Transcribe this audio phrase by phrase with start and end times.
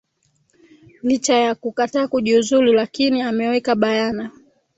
[1.03, 4.31] licha ya kukataa kujiuzulu lakini ameweka bayana